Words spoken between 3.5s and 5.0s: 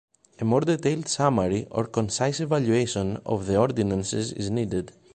Ordinances" is needed.